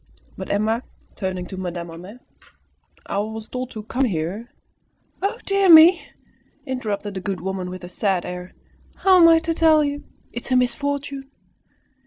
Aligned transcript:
But 0.35 0.49
Emma, 0.49 0.81
turning 1.15 1.45
to 1.45 1.57
Madame 1.57 1.89
Homais, 1.89 2.17
"I 3.05 3.19
was 3.19 3.47
told 3.47 3.69
to 3.69 3.83
come 3.83 4.05
here" 4.05 4.49
"Oh, 5.21 5.37
dear 5.45 5.69
me!" 5.71 6.07
interrupted 6.65 7.13
the 7.13 7.19
good 7.21 7.39
woman, 7.41 7.69
with 7.69 7.83
a 7.83 7.87
sad 7.87 8.25
air, 8.25 8.55
"how 8.95 9.21
am 9.21 9.27
I 9.27 9.37
to 9.37 9.53
tell 9.53 9.83
you? 9.83 10.03
It 10.33 10.43
is 10.47 10.51
a 10.51 10.55
misfortune!" 10.55 11.29